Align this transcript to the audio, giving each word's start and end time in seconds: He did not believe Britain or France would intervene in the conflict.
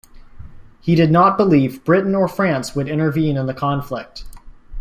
He 0.79 0.95
did 0.95 1.11
not 1.11 1.37
believe 1.37 1.83
Britain 1.83 2.15
or 2.15 2.27
France 2.27 2.73
would 2.75 2.89
intervene 2.89 3.37
in 3.37 3.45
the 3.45 3.53
conflict. 3.53 4.23